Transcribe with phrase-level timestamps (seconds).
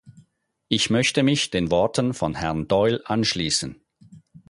[0.67, 3.83] Ich möchte mich den Worten von Herrn Doyle anschließen.